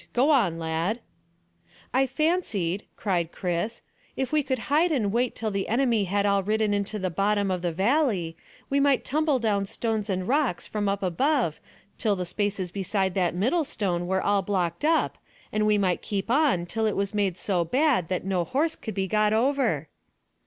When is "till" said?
5.35-5.51, 11.99-12.15, 16.65-16.87